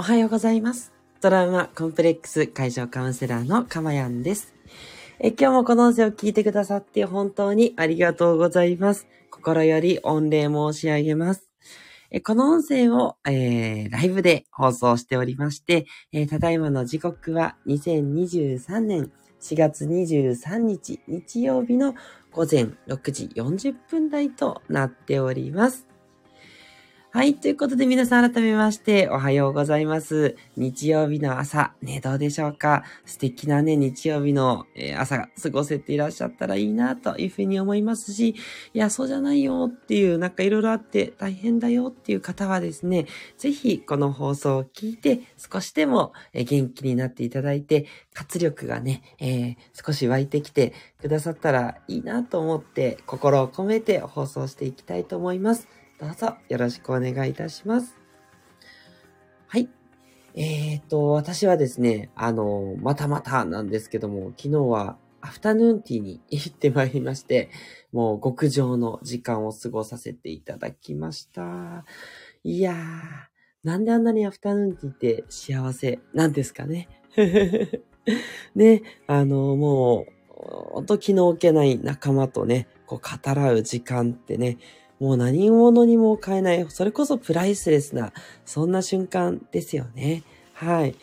[0.00, 0.92] おはようございます。
[1.20, 4.54] トラウマコンプレックス解消カウンセラーのかまやんです。
[5.18, 9.08] え今日もこの音声を聞いてくださって本当にありがとうございます。
[9.28, 11.50] 心より御礼申し上げます。
[12.12, 19.10] えこの音声を、えーライブで放送しておりまして、えーただいまの時刻は2023年
[19.40, 21.96] 4月23日日曜日の
[22.30, 25.88] 午前6時40分台となっております。
[27.10, 27.36] はい。
[27.36, 30.36] ということで皆さん改めましておはようございます。
[30.58, 32.84] 日曜日の朝、ね、どうでしょうか？
[33.06, 34.66] 素敵なね、日曜日の、
[34.98, 38.36] 朝が過ごせていらっしゃったらいいなというふうに思いますし、
[38.74, 43.06] いや、そうじゃないよっていう、なんかいろいろあって大変だよっていう方はですね、
[43.38, 55.68] ぜひこの放送を聞いて少しでも元気になっていただいて、活力がね、えー少し湧いてきてくださったらいいなと思って心を込めて放送していきたいと思います。
[55.98, 57.96] どうぞよろしくお願いいたします。
[59.48, 59.68] はい。
[60.36, 67.50] えーと、私はですね、あの、またまたなんですけども、昨日はアフタヌーンティーに行ってまいりまして、
[67.92, 71.84] もう極上の時間を過ごさせていただきました。
[72.44, 72.76] いやー、
[73.64, 76.88] なんであんなにアフタヌーンティーって幸せなんですかね。
[78.54, 80.12] ね、あの、もう、
[80.74, 84.58] ほんと気の置けない仲間とね、こう語らう時間ってね、
[85.00, 88.12] もう何者にも変えない、それこそプライスレスな、
[88.44, 90.22] そんな瞬間ですよね。
[90.54, 90.96] はい。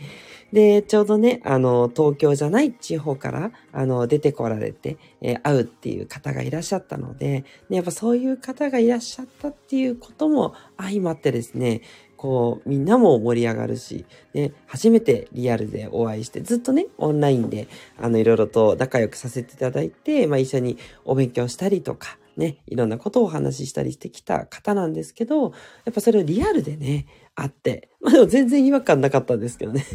[0.51, 11.81] で、ちょうどね、あの、東京じゃない地方から、あの、出てこられて、えー会うっていう方がいらっしゃったので、ね、やっぱそういう方がいらっしゃったっていうことも相まってですね、
[12.17, 29.85] こう、みんなも盛り上がるし、ね、初めてリアルでお会いして、ずっとね、オンラインで、あの、いろいろと仲良くさせていただいて、まあ、一緒にお勉強したりとか、ね、いろんなことをお話ししたりしてきた方なんですけど、やっぱそれをリアルでね、あって、まあでも全然違和感なかったんですけどね。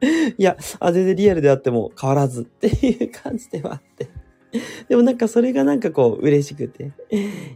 [0.38, 4.08] いや、あ、全然リアルであっても変わらずっていう感じではあって。
[4.88, 6.92] でもなんかそれがなんかこう嬉しくて。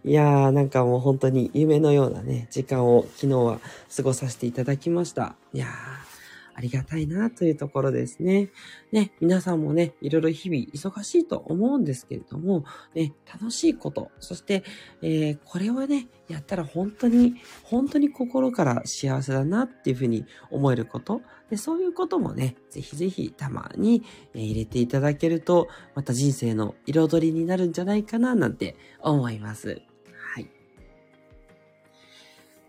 [0.04, 3.60] いやーなんかもう本当に夢のようなね、時間を昨日は
[3.94, 5.36] 過ごさせていただきました。
[5.52, 6.11] いやー、
[6.54, 8.50] ありがたいなというところですね。
[8.92, 12.64] ね、皆さんもね、いろいろ日々忙しいと思うんですけれども、
[12.94, 14.64] ね、楽しいこと、そして、
[15.02, 24.02] えーこれをね、やったら本当に、本当に心から幸せだなっていうふうに思えること、でそういうこともね、ぜひぜひたまに、
[24.34, 29.91] 入れていただけると、また人生の彩りになるんじゃないかななんて思います。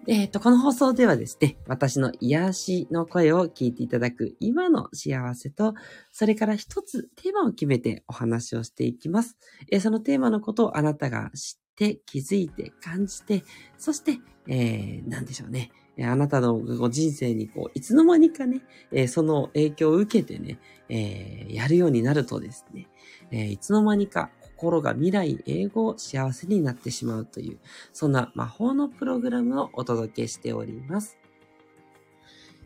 [0.05, 5.75] えっと、この放送ではですね、私の癒しの声を聞いていただく今の幸せと、
[6.11, 9.37] それから一つテーマを決めてお話をしていきます。
[9.71, 13.43] えーそのテーマのことをあなたが知って、気づいて、感じて、
[13.77, 15.71] そして、えー、なんでしょうね。
[16.01, 18.61] あなたの人生にこう、いつの間にかね、
[18.91, 20.59] えーその影響を受けてね、
[20.89, 22.89] えーやるようになるとですね、
[23.31, 24.31] えーいつの間にか
[24.63, 27.59] 心が未来永劫幸せになってしまうという、
[27.91, 31.17] そんな魔法のプログラムをお届けしております。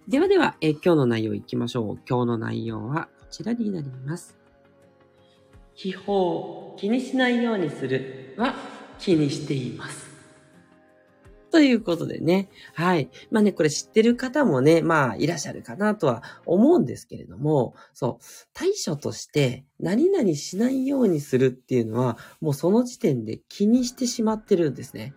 [0.08, 2.00] ではでは、え今日の内容いきましょう。
[2.08, 4.38] 今日の内容はこちらになります。
[5.74, 8.54] 秘宝、気にしないようにするは
[9.00, 10.17] 気にしています。
[11.52, 12.50] ということでね。
[12.74, 13.10] はい。
[13.32, 25.14] まあね、これ知ってる方もね、まあいらっしゃるかなとは思うんですけれども、そう、対処として何々しないようにするっていうのは、もうその時点で気にしてしまってるんですね。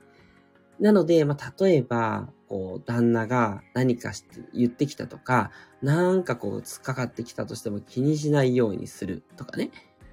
[0.78, 5.50] なので、まあ例えば、こう、旦那が何かして言ってきたとか、
[5.82, 9.70] なんかこう、突っかかってきたとしても気にしないようにするとかね。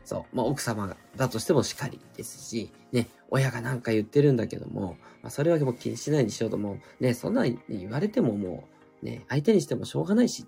[0.07, 0.35] そう。
[0.35, 8.63] まあ、奥様だとしてもしかりですし、ね、親がなんか言ってるんだけども、まあ、それはもう気にしないにしようとも、ね、そんなに言われてもも
[9.03, 10.45] う、ね、相手にしてもしょうがないし、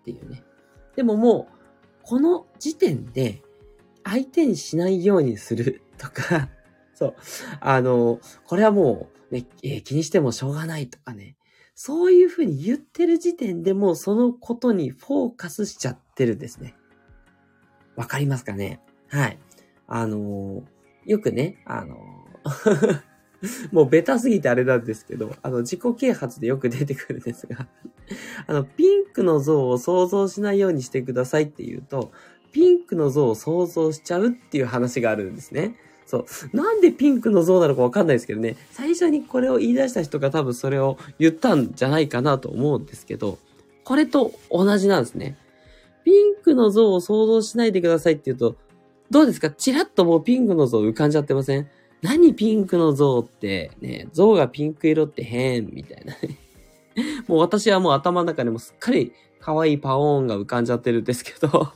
[0.00, 0.42] っていうね。
[0.96, 1.58] でももう、
[2.02, 3.40] この時点で、
[4.02, 6.48] 相手にしないようにするとか、
[6.92, 7.14] そう、
[7.60, 11.36] あの、これはもう、ね、えー気にしてもしょうがないとかね、
[11.76, 16.74] そういうふうに言ってる時点でもうそのことにフォーカスしちゃってるんですね。
[17.94, 18.80] わかりますかね？
[19.08, 19.38] はい。
[19.86, 20.62] あのー
[21.06, 23.02] よくね、あのー
[23.72, 27.68] もうベタすぎてあれなんですけど、あの、自己啓発でよく出てくるんですが、
[28.46, 32.10] あの、ピンクの像を想像しないようにしてくださいって言うと、
[32.52, 35.76] ピンクの像を想像しちゃうっていう話があるんですね。
[36.06, 36.56] そう。
[36.56, 43.38] なんでピンクの像なのかわかんないですけどね、最初にこれを言い出した人が多分それを言ったんじゃないかなと思うんですけど、
[43.84, 45.36] これと同じなんですね。
[46.04, 48.56] ピンクの像を想像しないでくださいって言うと、
[49.10, 49.50] どうですか？
[49.50, 51.68] チラッともうピンクの像浮かんじゃってません？
[52.02, 56.38] 何ピンクの像って、ね、像がピンク色って変みたいなね。
[57.26, 61.72] もう私はもう頭の中でもすっかり可愛いパオーンが浮かんじゃってるんですけど、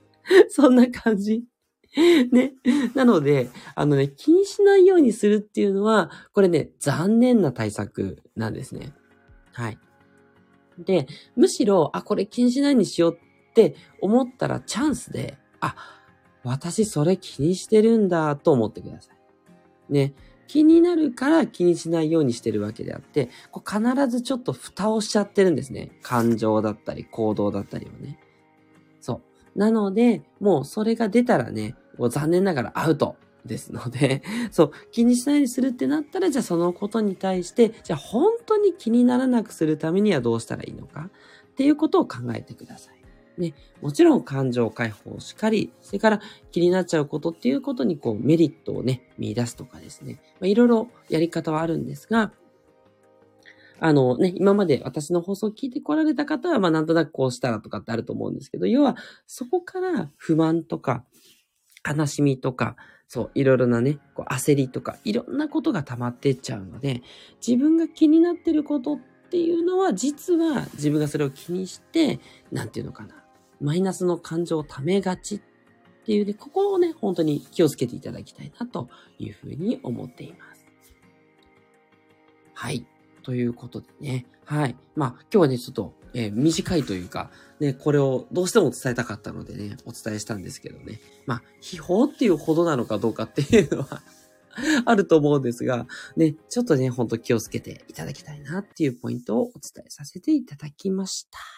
[0.48, 1.44] そんな感じ。
[2.30, 2.54] ね。
[2.94, 8.92] なので、あのね、気にしないようにするっていうのは、これね、残念な対策なんですね。
[9.52, 9.78] はい。
[10.78, 11.06] で、
[11.36, 15.74] むしろ、あ、これ気にしないにしようって思ったらチャンスで、あ、
[16.46, 19.92] 私それ気にしてるんだと思ってください。
[19.92, 20.14] ね。
[20.46, 25.90] 気になるから気にしないようにしてるわけであって、こう必ずちょっと蓋をしちゃってるんですね。
[26.02, 28.18] 感情だったり行動だったりをね。
[29.00, 29.20] そ
[29.54, 29.58] う。
[29.58, 34.22] なので、もうそれが出たらね、もう残念ながらアウトですので、
[34.52, 41.10] そう、気にしないようにするってなったら、じゃあそのことに対して、じゃあ本当に気にならなくするためにはどうしたらいいのか
[41.48, 42.95] っていうことを考えてください。
[43.38, 50.20] ね、もちろん感情解放をしっかり、それから気になっちゃうことっていうことにこうメリットをね、見出すとかですね。
[50.40, 52.32] まあ、いろいろやり方はあるんですが、
[53.78, 58.96] あのね、今まで私の放送を聞いてこられた方は、まあなんとなくこうしたらとかってあると思うんですけど、要は
[59.26, 61.04] そこから不満とか
[61.86, 62.76] 悲しみとか、
[63.08, 67.02] そう、いろいろなね、こう焦りとか、いろんなことが溜まっていっちゃうので、
[67.46, 68.98] 自分が気になってることっ
[69.30, 72.18] ていうのは、実は自分がそれを気にして、
[72.50, 73.14] なんていうのかな、
[73.60, 75.40] マイナスの感情を溜めがちっ
[76.06, 78.88] ていうね、ここをね、本当に気をつけていただきたいなと
[79.18, 80.66] いうふうに思っています。
[82.54, 82.86] はい。
[83.22, 84.26] ということでね。
[84.44, 84.76] はい。
[84.94, 91.00] まあ、今日はね、ちょっと、えー、短いというか、ね、これをどうしても伝えたかったのでね、お伝えしたんですけどね。
[91.26, 94.02] まあ、秘宝っていうほどなのかどうかっていうのは
[94.86, 95.86] あると思うんですが、
[96.16, 101.55] ね、ちょっとね、ほんと気をつけていただきたいなっていうポイントをお伝えさせていただきました。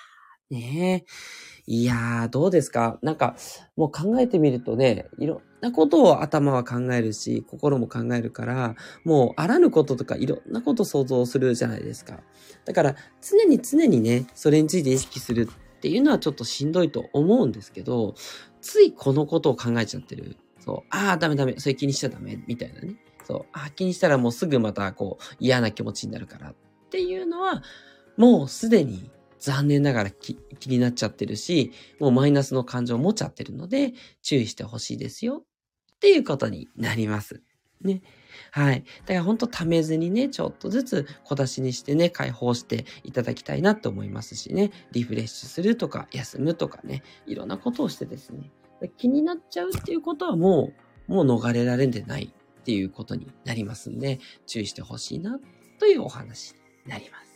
[0.50, 1.70] ねえ。
[1.70, 2.98] いやー、どうですか？
[3.02, 3.36] なんか、
[3.76, 8.74] もう考えてみるとね、いろんなことを頭は考えるし、心も考えるから、
[9.04, 12.20] もうあらぬこととかいろんなこと想像するじゃないですか。
[12.64, 18.14] だから、常に常にね、それについて意識するっていうのはちょっとしんどいと思うんですけど、
[18.62, 20.38] ついこのことを考えちゃってる。
[20.60, 22.96] そう、ああ、ダメダメ、それ気にしちゃダメ、みたいなね。
[23.24, 26.50] そう、ああ気にしたらもうすぐまたこう嫌な気持ちになるから。
[26.52, 26.54] っ
[26.88, 27.62] ていうのは、
[28.16, 30.37] もうすでに残念ながら気
[30.67, 35.44] になっちゃってるし、もうマイナスの感情を持っちゃってるので、注意してほしいですよ
[35.94, 37.43] っていうことになります。
[37.82, 38.02] ね。
[38.50, 38.85] はい。
[39.02, 48.50] だから本当ためずにね、ちょっとずつ小出しにしてね、解放していただきたいなと思いますしね、リフレッシュするとか、休むとかね、いろんなことをしてですね、
[48.96, 50.73] 気になっちゃうっていうことはも
[51.08, 55.41] う、もう逃れられんでないっていうことになりますんで、注意してほしいな
[55.79, 57.27] というお話になります。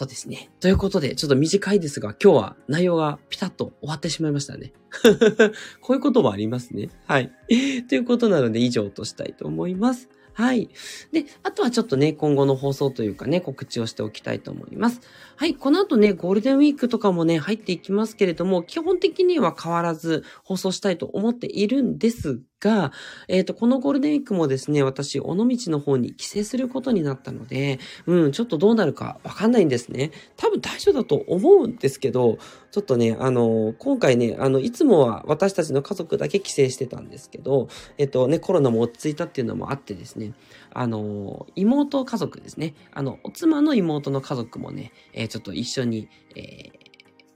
[0.00, 0.48] そうですね。
[0.60, 4.72] ということで、ちょっと短いですが、今日は内容がピタッと終わってしまいましたね。
[5.80, 6.88] こういうこともありますね。
[7.06, 7.32] はい。
[7.88, 10.08] ということなので、以上としたいと思います。
[10.32, 10.70] はい。
[11.12, 15.00] で、あとはちょっとね、今後の放送というかね、告知をしておきたいと思います。
[15.36, 15.54] はい。
[15.54, 22.92] この後ね、ゴールデンウィークとかもね、入っていきますけれども、基本的には変わらず放送したいと思っているんですが、
[23.28, 30.12] えっ、ー、と、このゴールデンウィークもですね、私、尾道の方に帰省することになったので、うん、ちょっとどうなるかわかんないんですね。
[30.36, 32.38] 多分大丈夫だと思うんですけど、
[32.70, 37.68] ちょっとね、あの、今回ね、あの、いつつもは私たちの家族だけ帰省してたんですけど、
[37.98, 40.32] えっ、とね、コロナも落ち着いたっていうのもあってですね、
[40.72, 46.79] あの、妹家族ですね、あの、お妻の妹の家族もね、えー、ちょっと一緒に、えー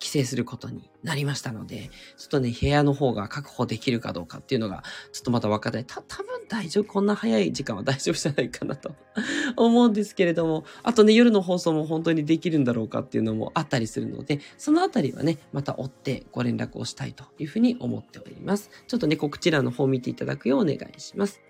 [0.05, 5.85] 帰省することになりましたので、ちょっとね、部屋の方が確保できるかどうかっていうのが、ちょっとまた分かんない。
[5.87, 6.85] た、多分大丈夫。
[6.85, 8.95] こんな早い時間は大丈夫じゃないかなと
[9.57, 18.69] 思うんですけれども、あとね、夜の放送も本当にできるんだろうかっていうのもあったりするので、そのあたりはね、また追ってご連絡をしたいというふうに思っております。
[18.87, 21.41] ちょっとね、こちらの方を見ていただくようお願いします。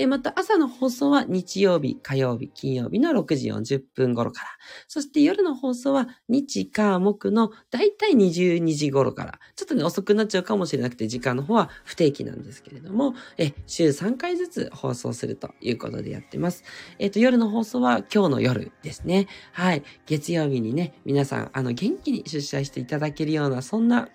[0.00, 4.48] えまた朝の放送は日曜日、火曜日、金曜日の6時40分頃から。
[4.88, 9.38] そして夜の放送は日、火、木のだいたい22時頃から。
[9.56, 16.64] ちょっとね、遅くなっちゃうかもしれなくて時間の方は不定期なんですけれども、え週3回ずつ放送するということでやってます。
[16.98, 19.28] えっ、と、夜の放送は今日の夜ですね。
[19.52, 19.82] はい。
[20.06, 24.08] 月曜日にね、皆さん、あの、元気に出社していただけるような、そんな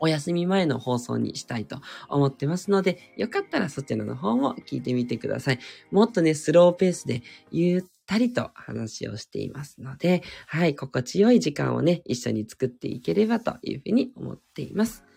[0.00, 5.58] お休み前の放送にしたいと思ってますので、よかったらそちらの方も聞いてみてください。
[5.90, 15.07] もっとね、スローペースでゆったりと話をしていますので、はい、心地よい時間をね、一緒に作っていければというふうに思っています。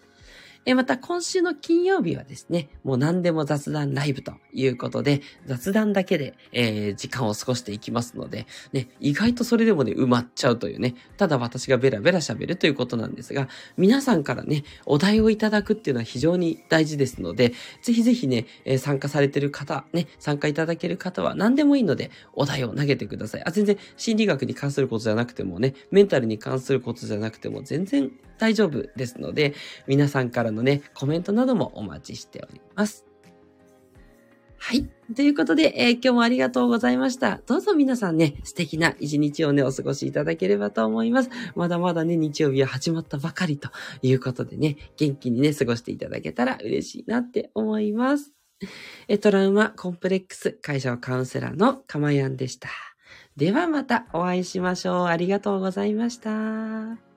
[0.65, 23.43] えまた今週の金曜日はですね、もう何でも雑談ライブということで、雑談だけで、えー、時間を過ごしていきますので、ね、意外とそれでもね、埋まっちゃうというね、ただ私がベラベラ喋るということなんですが、皆さんからね、お題をいただくっていうのは非常に大事ですので、ぜひぜひね、えー、参加されてる方、ね、参加いただける方は何でもいいので、お題を投げてください。
[23.45, 28.11] あ、全然心理学に関することじゃなくてもね、メンタルに関することじゃなくても全然
[28.41, 29.53] 大丈夫ですので、
[29.85, 33.05] 皆さんからのね、コメントなどもお待ちしております。
[34.57, 34.89] はい。
[35.15, 37.39] ということで、えー、今日もありがとうございました。
[37.45, 41.29] どうぞ皆さんね、素敵な一日をね、お過ごしいただければと思います。
[41.53, 43.69] まだまだね、日曜日は始まったばかりと
[44.01, 48.33] いうことでね、元気にね、過ごしていただけたら嬉しいなって思います。
[49.07, 52.69] えトラウマコンプレックス会社カウンセラーのかまやんでした。
[53.37, 55.05] ではまたお会いしましょう。
[55.05, 57.10] ありがとうございました。